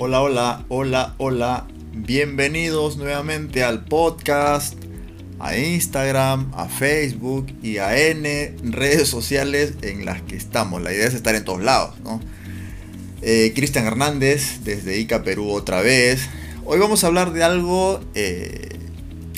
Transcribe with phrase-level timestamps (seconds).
[0.00, 1.66] Hola, hola, hola, hola.
[1.92, 4.74] Bienvenidos nuevamente al podcast,
[5.40, 10.80] a Instagram, a Facebook y a N redes sociales en las que estamos.
[10.82, 12.20] La idea es estar en todos lados, ¿no?
[13.22, 16.28] Eh, Cristian Hernández, desde ICA Perú otra vez.
[16.64, 18.68] Hoy vamos a hablar de algo eh,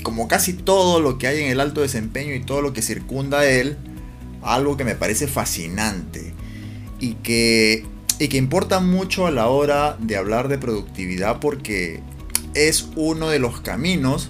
[0.03, 3.39] como casi todo lo que hay en el alto desempeño y todo lo que circunda
[3.39, 3.77] a él,
[4.43, 6.35] algo que me parece fascinante
[6.99, 7.83] y que,
[8.21, 12.01] y que importa mucho a la hora de hablar de productividad porque
[12.53, 14.29] es uno de los caminos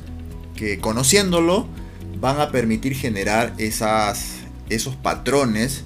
[0.55, 1.67] que conociéndolo
[2.21, 4.35] van a permitir generar esas,
[4.69, 5.83] esos patrones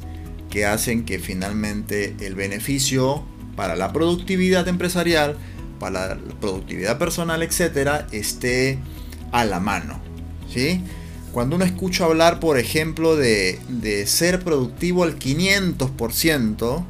[0.51, 3.23] que hacen que finalmente el beneficio
[3.55, 5.35] para la productividad empresarial,
[5.79, 8.77] para la productividad personal, etcétera, esté
[9.31, 9.99] a la mano.
[10.53, 10.83] ¿sí?
[11.31, 16.85] Cuando uno escucha hablar, por ejemplo, de, de ser productivo al 500%,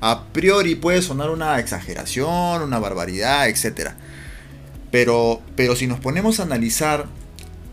[0.00, 3.96] a priori puede sonar una exageración, una barbaridad, etcétera.
[4.90, 7.06] Pero, pero si nos ponemos a analizar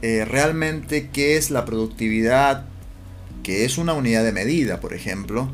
[0.01, 2.65] eh, realmente qué es la productividad,
[3.43, 5.49] que es una unidad de medida, por ejemplo,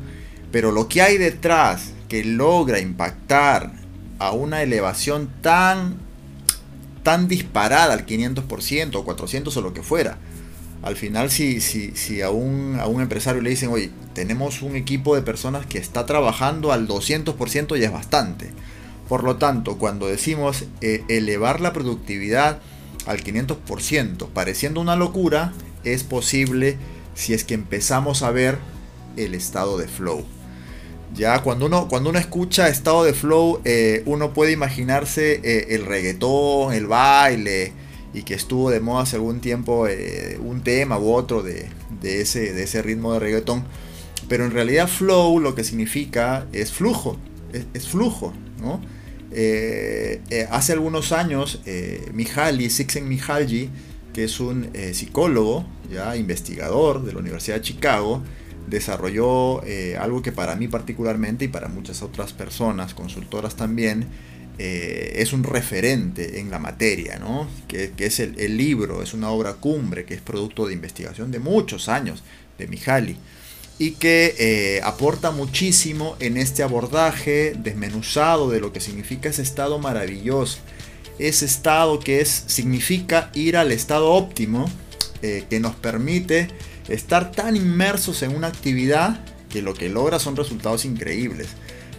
[0.50, 3.72] pero lo que hay detrás que logra impactar
[4.18, 5.96] a una elevación tan,
[7.02, 10.18] tan disparada al 500% o 400 o lo que fuera.
[10.82, 14.74] Al final, si, si, si a, un, a un empresario le dicen, oye, tenemos un
[14.74, 18.50] equipo de personas que está trabajando al 200% ya es bastante.
[19.08, 22.60] Por lo tanto, cuando decimos eh, elevar la productividad
[23.06, 25.52] al 500%, pareciendo una locura,
[25.84, 26.76] es posible
[27.14, 28.58] si es que empezamos a ver
[29.16, 30.24] el estado de flow.
[31.14, 35.84] Ya cuando uno, cuando uno escucha estado de flow, eh, uno puede imaginarse eh, el
[35.84, 37.72] reggaetón, el baile,
[38.14, 39.86] y que estuvo de moda hace algún tiempo
[40.40, 41.70] un tema u otro de,
[42.02, 43.64] ese, de ese ritmo de reggaetón.
[44.28, 47.16] Pero en realidad flow lo que significa es flujo,
[47.74, 48.80] es, flujo, ¿no?
[49.30, 53.70] Eh, eh, hace algunos años, eh, Mihaly, Sixen Mihaly,
[54.12, 58.22] que es un psicólogo, ya investigador de la Universidad de Chicago,
[58.68, 59.62] desarrolló
[59.98, 64.06] algo que para mí particularmente y para muchas otras personas, consultoras también,
[64.58, 67.48] es un referente en la materia, ¿no?
[67.66, 71.40] que, es el, el, libro, es una obra cumbre, que es producto de investigación de
[71.40, 72.22] muchos años
[72.58, 73.16] de Mihaly
[73.82, 79.80] y que eh, aporta muchísimo en este abordaje desmenuzado de lo que significa ese estado
[79.80, 80.58] maravilloso.
[81.18, 84.70] Ese estado que es, significa ir al estado óptimo,
[85.22, 86.46] eh, que nos permite
[86.88, 91.48] estar tan inmersos en una actividad que lo que logra son resultados increíbles.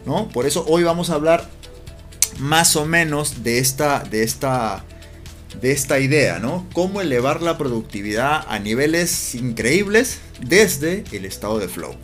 [0.06, 0.30] ¿no?
[0.30, 1.50] Por eso hoy vamos a hablar
[2.40, 4.84] más o menos de esta, de esta
[5.62, 6.68] de esta idea, ¿no?
[6.74, 11.96] Cómo elevar la productividad a niveles increíbles desde el estado de flow.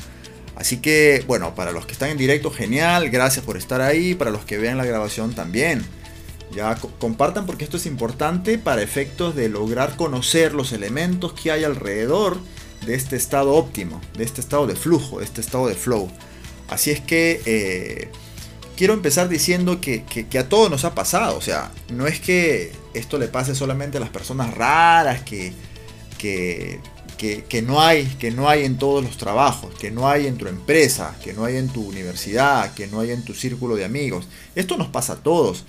[0.55, 4.29] Así que, bueno, para los que están en directo, genial, gracias por estar ahí, para
[4.31, 5.83] los que vean la grabación también.
[6.53, 11.63] Ya compartan porque esto es importante para efectos de lograr conocer los elementos que hay
[11.63, 12.37] alrededor
[12.85, 16.09] de este estado óptimo, de este estado de flujo, de este estado de flow.
[16.67, 18.09] Así es que eh,
[18.79, 20.05] quiero empezar diciendo que,
[20.39, 21.35] a todos nos ha pasado.
[21.35, 25.51] O sea, no es que esto le pase solamente a las personas raras, que,
[26.17, 26.79] que,
[27.17, 30.47] que, no hay, que no hay en todos los trabajos, que no hay en tu
[30.47, 34.29] empresa, que no hay en tu universidad, que no hay en tu círculo de amigos.
[34.55, 35.65] Esto nos pasa a todos.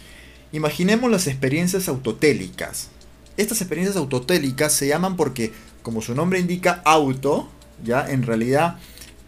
[0.52, 2.90] Imaginemos las experiencias autotélicas.
[3.36, 5.50] Estas experiencias autotélicas se llaman porque,
[5.82, 7.48] como su nombre indica, auto,
[7.82, 8.78] ya en realidad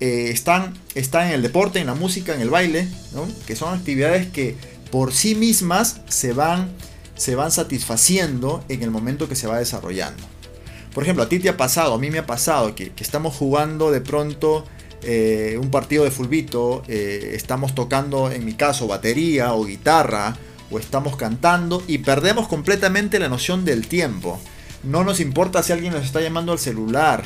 [0.03, 2.89] eh, están, están en el deporte, en la música, en el baile,
[3.47, 4.57] que son actividades que
[4.91, 6.73] por sí mismas se van,
[7.15, 10.21] se van satisfaciendo en el momento que se va desarrollando.
[10.93, 13.93] Por ejemplo, a ti te ha pasado, a mí me ha pasado que, estamos jugando
[13.93, 14.65] de pronto
[15.05, 20.37] eh, un partido de fulbito, eh, estamos tocando, en mi caso, batería o guitarra,
[20.73, 24.41] o estamos cantando y perdemos completamente la noción del tiempo.
[24.83, 27.23] No nos importa si alguien nos está llamando al celular,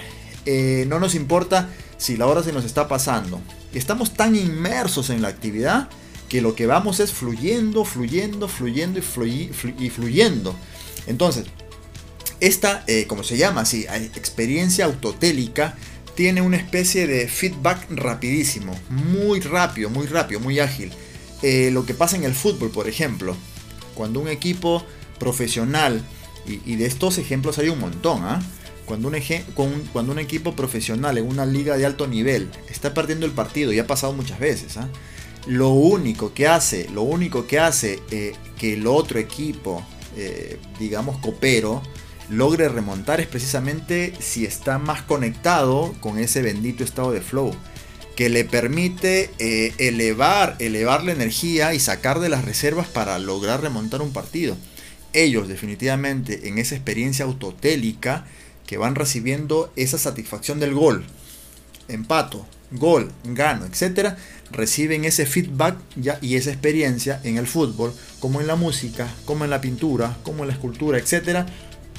[0.87, 3.41] no nos importa si la hora se nos está pasando.
[3.73, 5.89] Estamos tan inmersos en la actividad
[6.29, 10.57] que lo que vamos es fluyendo, fluyendo, fluyendo y, fluyendo.
[11.07, 11.47] Entonces,
[12.41, 15.77] esta, eh, como se llama así, experiencia autotélica,
[16.15, 20.91] tiene una especie de feedback rapidísimo, muy rápido, muy rápido, muy ágil.
[21.43, 23.37] Eh, lo que pasa en el fútbol, por ejemplo,
[23.95, 24.85] cuando un equipo
[25.19, 26.03] profesional,
[26.47, 28.41] y, de estos ejemplos hay un montón, ¿ah?
[28.87, 33.79] Cuando un, equipo profesional en una liga de alto nivel está perdiendo el partido, y
[33.81, 34.89] ha pasado muchas veces, ¿ah?
[35.47, 39.85] lo único que hace, lo único que hace eh, que el otro equipo,
[40.17, 41.83] eh, digamos copero,
[42.31, 47.55] logre remontar es precisamente si está más conectado con ese bendito estado de flow.
[48.17, 53.61] que le permite eh, elevar, elevar la energía y sacar de las reservas para lograr
[53.61, 54.57] remontar un partido.
[55.13, 58.25] Ellos definitivamente en esa experiencia autotélica
[58.67, 61.05] que van recibiendo esa satisfacción del gol,
[61.89, 64.17] empato, gol, gano, etcétera,
[64.51, 69.45] reciben ese feedback ya, y esa experiencia en el fútbol, como en la música, como
[69.45, 71.47] en la pintura, como en la escultura, etcétera,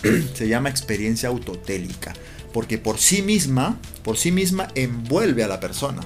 [0.33, 2.13] se llama experiencia autotélica,
[2.53, 6.01] porque por sí misma, por sí misma envuelve a la persona.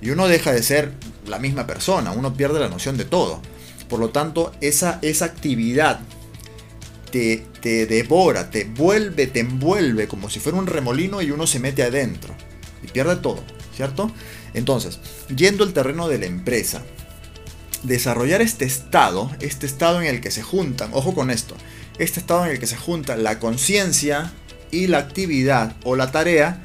[0.00, 0.92] Y uno deja de ser
[1.26, 3.42] la misma persona, uno pierde la noción de todo.
[3.88, 6.00] Por lo tanto, esa, esa actividad
[7.10, 11.58] te, te devora, te vuelve, te envuelve como si fuera un remolino y uno se
[11.58, 12.34] mete adentro
[12.82, 13.42] y pierde todo,
[13.74, 14.12] ¿cierto?
[14.54, 14.98] Entonces,
[15.34, 16.82] yendo al terreno de la empresa,
[17.82, 21.56] desarrollar este estado, este estado en el que se juntan, ojo con esto,
[21.98, 24.32] este estado en el que se junta la conciencia
[24.70, 26.64] y la actividad o la tarea,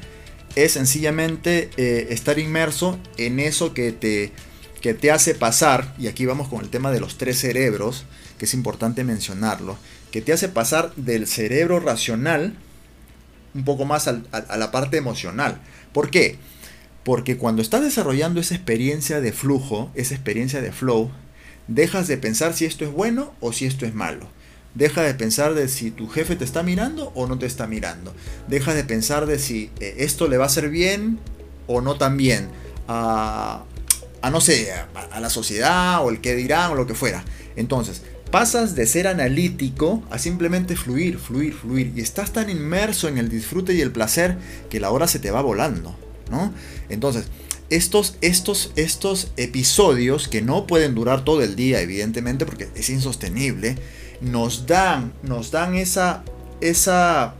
[0.56, 4.32] es sencillamente eh, estar inmerso en eso que te,
[4.80, 8.04] que te hace pasar, y aquí vamos con el tema de los tres cerebros,
[8.38, 9.76] que es importante mencionarlo,
[10.14, 12.54] que te hace pasar del cerebro racional
[13.52, 15.60] un poco más a la parte emocional.
[15.92, 16.38] ¿Por qué?
[17.02, 21.10] Porque cuando estás desarrollando esa experiencia de flujo, esa experiencia de flow,
[21.66, 24.28] dejas de pensar si esto es bueno o si esto es malo.
[24.76, 28.14] Deja de pensar de si tu jefe te está mirando o no te está mirando.
[28.46, 31.18] Deja de pensar de si eh, esto le va a hacer bien
[31.66, 32.50] o no tan bien.
[32.86, 33.64] A,
[34.30, 34.72] no sé,
[35.10, 37.24] a, la sociedad o el que dirán o lo que fuera.
[37.56, 38.02] Entonces,
[38.34, 41.92] pasas de ser analítico a simplemente fluir, fluir, fluir.
[41.94, 44.36] Y estás tan inmerso en el disfrute y el placer
[44.68, 45.96] que la hora se te va volando.
[46.88, 47.26] Entonces,
[47.70, 53.76] estos, estos, estos episodios que no pueden durar todo el día, evidentemente, porque es insostenible,
[54.20, 56.24] nos dan, nos dan esa,
[56.60, 57.36] esa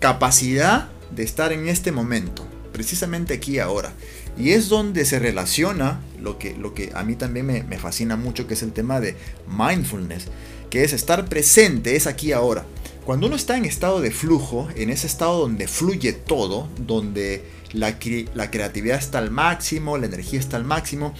[0.00, 3.94] capacidad de estar en este momento, precisamente aquí ahora.
[4.36, 8.16] Y es donde se relaciona lo que, lo que a mí también me, me fascina
[8.16, 9.16] mucho, que es el tema de
[9.48, 10.26] mindfulness,
[10.68, 12.66] que es estar presente, es aquí ahora.
[13.06, 17.98] Cuando uno está en estado de flujo, en ese estado donde fluye todo, donde la,
[17.98, 21.14] creatividad está al máximo, la energía está al máximo,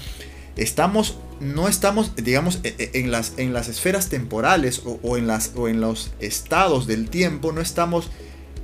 [0.56, 5.52] estamos, no estamos, digamos, e, e, en las, en las esferas temporales o, en las,
[5.56, 8.10] o en los estados del tiempo, no estamos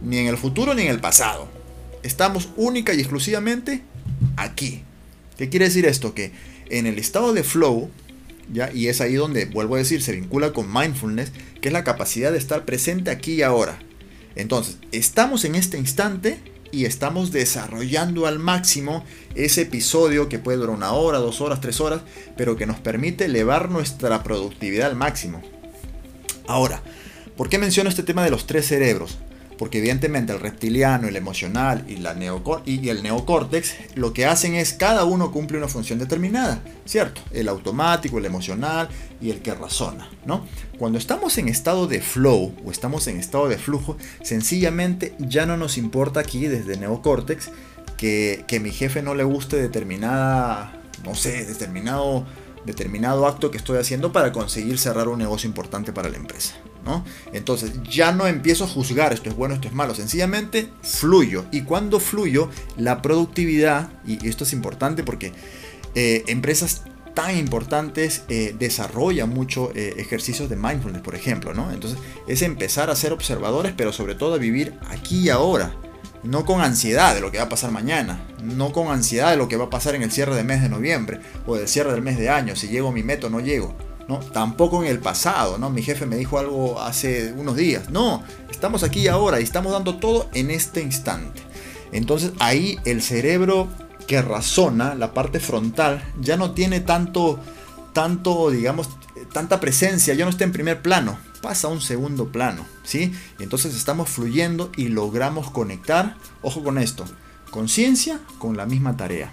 [0.03, 1.60] ni en el futuro ni en el pasado.
[2.03, 3.83] Estamos única y exclusivamente
[4.37, 4.83] aquí.
[5.37, 6.15] ¿Qué quiere decir esto?
[6.15, 6.33] Que
[6.71, 7.91] en el estado de flow,
[8.53, 8.73] ¿ya?
[8.73, 12.33] y es ahí donde, vuelvo a decir, se vincula con mindfulness, que es la capacidad
[12.33, 13.79] de estar presente aquí y ahora.
[14.37, 16.39] Entonces, estamos en este instante
[16.73, 19.05] y estamos desarrollando al máximo
[19.35, 22.03] ese episodio que puede durar una hora, dos horas, tres horas,
[22.37, 25.43] pero que nos permite elevar nuestra productividad al máximo.
[26.47, 26.83] Ahora,
[27.37, 29.19] ¿por qué menciono este tema de los tres cerebros?
[29.61, 31.97] Porque evidentemente el reptiliano, el emocional y,
[32.89, 37.21] el neocórtex lo que hacen es cada uno cumple una función determinada, ¿cierto?
[37.31, 38.89] El automático, el emocional
[39.21, 40.47] y el que razona, ¿no?
[40.79, 45.59] Cuando estamos en estado de flow o estamos en estado de flujo, sencillamente ya no
[45.59, 47.51] nos importa aquí desde neocórtex
[47.99, 50.73] que, que mi jefe no le guste determinada,
[51.05, 52.25] no sé, determinado
[52.65, 56.55] determinado acto que estoy haciendo para conseguir cerrar un negocio importante para la empresa.
[56.85, 57.05] ¿No?
[57.33, 61.45] Entonces ya no empiezo a juzgar esto es bueno, esto es malo, sencillamente fluyo.
[61.51, 65.33] Y cuando fluyo, la productividad, y esto es importante porque
[65.95, 66.83] eh, empresas
[67.15, 71.71] tan importantes eh, desarrollan mucho eh, ejercicios de mindfulness, por ejemplo, ¿no?
[71.73, 75.75] Entonces es empezar a ser observadores, pero sobre todo a vivir aquí y ahora.
[76.23, 79.49] No con ansiedad de lo que va a pasar mañana, no con ansiedad de lo
[79.49, 82.03] que va a pasar en el cierre del mes de noviembre o del cierre del
[82.03, 83.75] mes de año, si llego a mi meta o no llego
[84.19, 85.71] Tampoco en el pasado, ¿no?
[85.71, 87.91] Mi jefe me dijo algo hace unos días.
[87.91, 91.41] No, estamos aquí ahora y estamos dando todo en este instante.
[91.93, 93.69] Entonces ahí el cerebro
[94.07, 97.39] que razona, la parte frontal, ya no tiene tanto,
[97.93, 98.89] tanto, digamos,
[99.33, 103.13] tanta presencia, ya no está en primer plano, pasa a un segundo plano, ¿sí?
[103.39, 107.05] Y entonces estamos fluyendo y logramos conectar, ojo con esto,
[107.51, 109.33] conciencia con la misma tarea.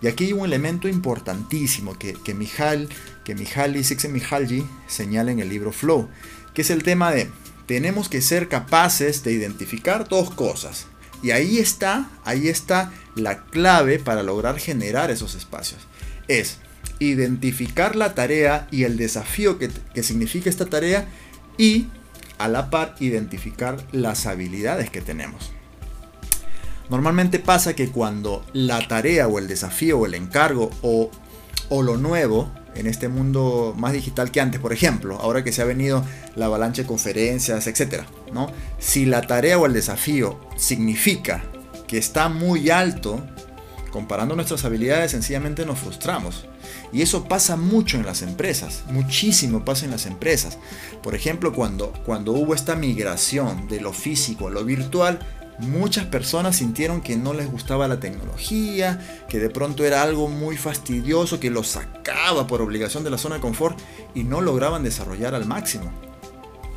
[0.00, 2.88] Y aquí hay un elemento importantísimo que, que Mijal,
[3.24, 6.08] que Mihaly Csikszentmihalyi señala en el libro Flow,
[6.54, 7.28] que es el tema de
[7.66, 10.86] tenemos que ser capaces de identificar dos cosas.
[11.22, 15.80] Y ahí está, ahí está la clave para lograr generar esos espacios.
[16.28, 16.58] Es
[17.00, 21.08] identificar la tarea y el desafío que, que significa esta tarea
[21.58, 21.88] y
[22.38, 25.52] a la par identificar las habilidades que tenemos.
[26.90, 31.10] Normalmente pasa que cuando la tarea o el desafío o el encargo o,
[31.68, 35.62] o lo nuevo en este mundo más digital que antes, por ejemplo, ahora que se
[35.62, 36.04] ha venido
[36.36, 38.04] la avalancha de conferencias, etc.
[38.32, 38.50] ¿no?
[38.78, 41.44] Si la tarea o el desafío significa
[41.86, 43.22] que está muy alto,
[43.90, 46.46] Comparando nuestras habilidades sencillamente nos frustramos.
[46.92, 50.58] Y eso pasa mucho en las empresas, muchísimo pasa en las empresas.
[51.02, 55.20] Por ejemplo, cuando, cuando hubo esta migración de lo físico a lo virtual,
[55.58, 60.56] muchas personas sintieron que no les gustaba la tecnología, que de pronto era algo muy
[60.56, 63.78] fastidioso, que los sacaba por obligación de la zona de confort
[64.14, 65.92] y no lograban desarrollar al máximo.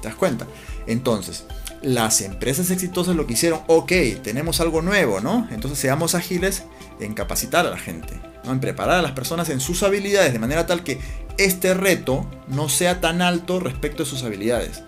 [0.02, 0.48] ¿Te das cuenta?
[0.88, 1.46] Entonces,
[1.82, 3.92] las empresas exitosas lo que hicieron, ok,
[4.24, 5.48] tenemos algo nuevo, ¿no?
[5.52, 6.64] Entonces seamos ágiles
[7.00, 10.66] en capacitar a la gente, en preparar a las personas en sus habilidades de manera
[10.66, 11.00] tal que
[11.38, 14.84] este reto no sea tan alto respecto a sus habilidades.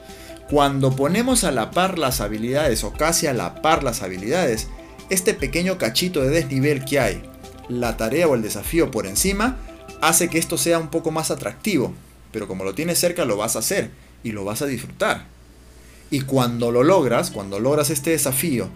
[0.54, 4.68] Cuando ponemos a la par las habilidades o casi a la par las habilidades,
[5.10, 7.24] este pequeño cachito de desnivel que hay,
[7.70, 9.58] la tarea o el desafío por encima,
[10.00, 11.96] hace que esto sea un poco más atractivo.
[12.32, 13.90] Pero como lo tienes cerca lo vas a hacer
[14.24, 15.26] y lo vas a disfrutar.
[16.12, 18.70] Y cuando lo logras, cuando logras este desafío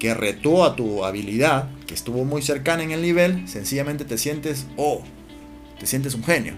[0.00, 4.66] que retó a tu habilidad, que estuvo muy cercana en el nivel, sencillamente te sientes,
[4.76, 5.04] oh,
[5.78, 6.54] te sientes un genio.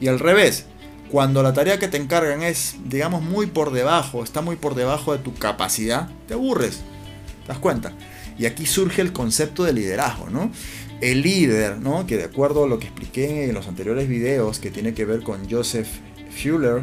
[0.00, 0.66] Y al revés,
[1.14, 5.12] cuando la tarea que te encargan es, digamos, muy por debajo, está muy por debajo
[5.12, 6.80] de tu capacidad, te aburres.
[7.42, 7.92] ¿Te das cuenta?
[8.36, 10.50] Y aquí surge el concepto de liderazgo, ¿no?
[11.00, 12.04] El líder, ¿no?
[12.04, 15.22] Que de acuerdo a lo que expliqué en los anteriores videos, que tiene que ver
[15.22, 15.86] con Joseph
[16.30, 16.82] Fuller,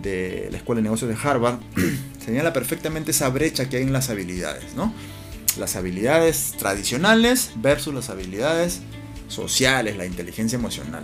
[0.00, 1.58] de la Escuela de Negocios de Harvard,
[2.24, 4.94] señala perfectamente esa brecha que hay en las habilidades, ¿no?
[5.58, 8.78] Las habilidades tradicionales versus las habilidades
[9.26, 11.02] sociales, la inteligencia emocional.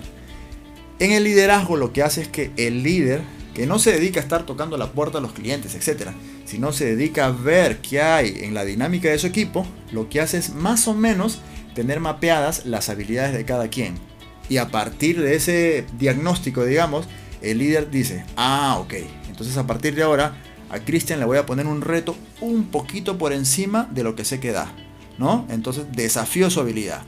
[1.00, 3.20] En el liderazgo lo que hace es que el líder,
[3.54, 6.10] que no se dedica a estar tocando la puerta a los clientes, etc.,
[6.44, 10.20] sino se dedica a ver qué hay en la dinámica de su equipo, lo que
[10.20, 11.38] hace es más o menos
[11.74, 13.94] tener mapeadas las habilidades de cada quien.
[14.48, 17.06] Y a partir de ese diagnóstico, digamos,
[17.42, 18.94] el líder dice, ah, ok,
[19.28, 20.36] entonces a partir de ahora
[20.70, 24.24] a Cristian le voy a poner un reto un poquito por encima de lo que
[24.24, 24.72] sé que da,
[25.16, 25.46] ¿no?
[25.48, 27.02] Entonces desafío su habilidad.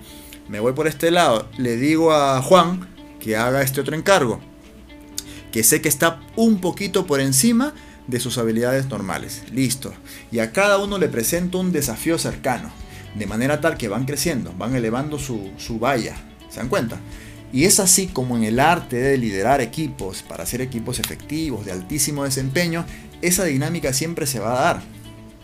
[0.49, 2.89] Me voy por este lado, le digo a Juan
[3.21, 4.41] que haga este otro encargo,
[5.53, 7.75] que sé que está un poquito por encima
[8.07, 9.43] de sus habilidades normales.
[9.53, 9.93] Listo.
[10.33, 12.71] Y a cada uno le presento un desafío cercano,
[13.15, 16.17] de manera tal que van creciendo, van elevando su, su valla.
[16.49, 16.99] ¿Se dan cuenta?
[17.53, 21.73] Y es así como en el arte de liderar equipos, para hacer equipos efectivos, de
[21.73, 22.85] altísimo desempeño,
[23.23, 24.83] esa dinámica siempre se va a dar.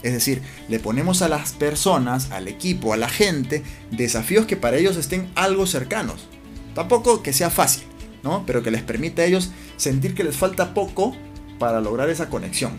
[0.02, 4.76] Es decir, le ponemos a las personas, al equipo, a la gente, desafíos que para
[4.76, 6.28] ellos estén algo cercanos.
[6.76, 7.82] Tampoco que sea fácil,
[8.22, 8.44] ¿no?
[8.46, 11.16] Pero que les permita a ellos sentir que les falta poco
[11.58, 12.72] para lograr esa conexión.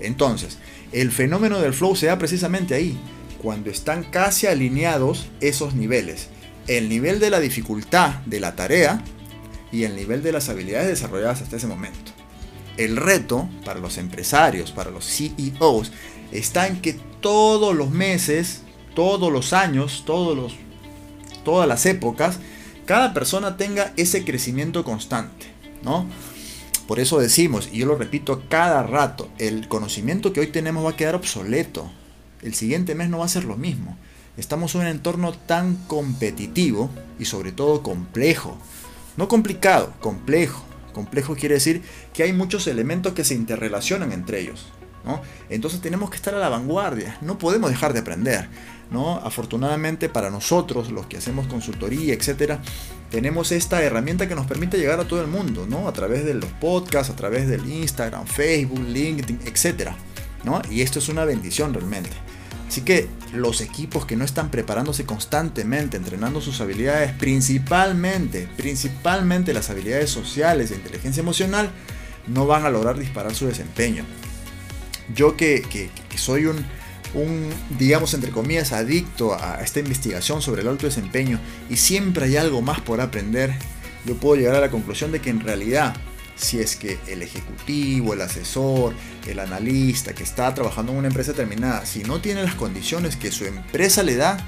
[0.00, 0.56] Entonces,
[0.92, 2.98] el fenómeno del flow se da precisamente ahí,
[3.42, 6.30] cuando están casi alineados esos niveles
[6.68, 9.02] el nivel de la dificultad de la tarea
[9.70, 12.12] y el nivel de las habilidades desarrolladas hasta ese momento.
[12.76, 15.92] El reto para los empresarios, para los CEOs,
[16.30, 18.62] está en que todos los meses,
[18.94, 20.54] todos los años, todos los,
[21.44, 22.38] todas las épocas,
[22.86, 25.46] cada persona tenga ese crecimiento constante,
[25.82, 26.06] ¿no?
[26.86, 30.90] Por eso decimos, y yo lo repito cada rato, el conocimiento que hoy tenemos va
[30.90, 31.90] a quedar obsoleto.
[32.42, 33.96] El siguiente mes no va a ser lo mismo.
[34.36, 38.58] Estamos en un entorno tan competitivo y sobre todo complejo.
[39.16, 40.64] No complicado, complejo.
[40.92, 44.66] Complejo quiere decir que hay muchos elementos que se interrelacionan entre ellos.
[45.04, 45.20] ¿no?
[45.48, 48.48] Entonces tenemos que estar a la vanguardia, no podemos dejar de aprender.
[49.22, 52.58] Afortunadamente para nosotros, los que hacemos consultoría, etc.,
[53.10, 55.86] tenemos esta herramienta que nos permite llegar a todo el mundo, ¿no?
[55.86, 59.90] a través de los podcasts, a través del Instagram, Facebook, LinkedIn, etc.
[60.44, 60.62] ¿no?
[60.70, 62.10] Y esto es una bendición realmente.
[62.72, 69.68] Así que los equipos que no están preparándose constantemente, entrenando sus habilidades, principalmente, principalmente las
[69.68, 71.70] habilidades sociales e inteligencia emocional,
[72.28, 74.06] no van a lograr disparar su desempeño.
[75.14, 76.64] Yo que, soy un,
[77.14, 81.38] un, digamos, entre comillas, adicto a esta investigación sobre el alto desempeño
[81.68, 83.54] y siempre hay algo más por aprender,
[84.06, 85.94] yo puedo llegar a la conclusión de que en realidad
[86.36, 88.94] si es que el ejecutivo, el asesor,
[89.26, 93.30] el analista que está trabajando en una empresa determinada, si no tiene las condiciones que
[93.30, 94.38] su empresa le da,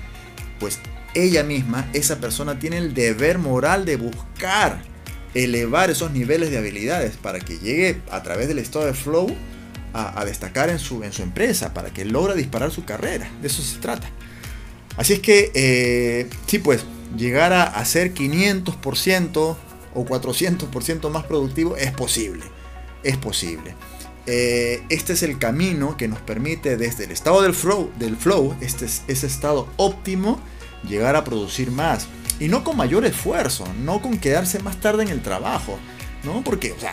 [0.58, 0.80] pues
[1.14, 4.82] ella misma, esa persona tiene el deber moral de buscar
[5.34, 9.34] elevar esos niveles de habilidades para que llegue a través del estado de flow
[9.94, 13.30] a, destacar en su, en su empresa, para que logre disparar su carrera.
[13.40, 14.10] De eso se trata.
[14.96, 16.84] Así es que, eh, sí, pues,
[17.16, 19.56] llegar a, a ser 500%
[19.94, 22.44] o 400% más productivo, es posible.
[23.02, 23.74] Es posible.
[24.26, 28.56] Eh, este es el camino que nos permite desde el estado del flow, del flow
[28.62, 30.40] este es, ese estado óptimo,
[30.88, 32.06] llegar a producir más.
[32.40, 35.78] Y no con mayor esfuerzo, no con quedarse más tarde en el trabajo,
[36.24, 36.42] ¿no?
[36.42, 36.92] Porque, o sea,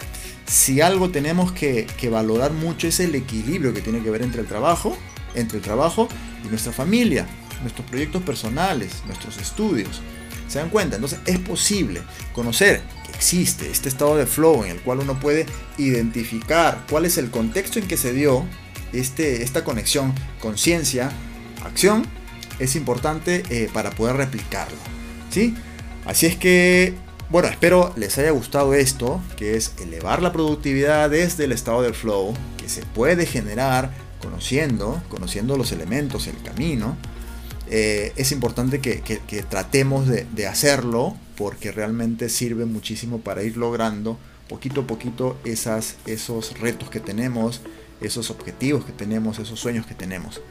[0.51, 4.47] si algo tenemos que, valorar mucho es el equilibrio que tiene que ver entre el
[4.47, 4.97] trabajo,
[5.33, 6.09] entre el trabajo
[6.43, 7.25] y nuestra familia,
[7.61, 10.01] nuestros proyectos personales, nuestros estudios.
[10.49, 10.97] ¿Se dan cuenta?
[10.97, 12.01] Entonces es posible
[12.33, 15.45] conocer que existe este estado de flow en el cual uno puede
[15.77, 18.45] identificar cuál es el contexto en que se dio
[18.91, 21.13] este, esta conexión conciencia,
[21.63, 22.05] acción,
[22.59, 24.77] es importante eh, para poder replicarlo.
[25.29, 25.55] ¿sí?
[26.03, 26.93] Así es que,
[27.31, 31.93] bueno, espero les haya gustado esto, que es elevar la productividad desde el estado del
[31.93, 36.97] flow, que se puede generar conociendo, conociendo los elementos, el camino.
[37.69, 44.17] Eh, es importante que, tratemos de, hacerlo porque realmente sirve muchísimo para ir logrando
[44.49, 47.61] poquito a poquito esos retos que tenemos,
[48.01, 50.41] esos objetivos que tenemos, esos sueños que tenemos.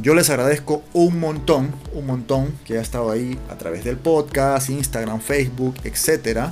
[0.00, 4.70] Yo les agradezco un montón, un montón que ha estado ahí a través del podcast,
[4.70, 6.50] Instagram, Facebook, etc.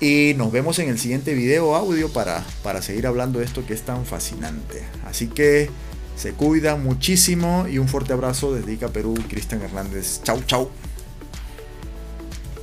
[0.00, 3.72] Y nos vemos en el siguiente video audio para, para seguir hablando de esto que
[3.72, 4.82] es tan fascinante.
[5.06, 5.70] Así que
[6.16, 10.20] se cuida muchísimo y un fuerte abrazo desde Ica Perú, Cristian Hernández.
[10.22, 10.70] Chau, chau.